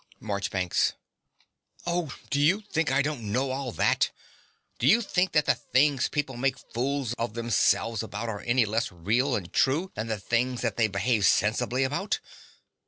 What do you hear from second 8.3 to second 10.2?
any less real and true than the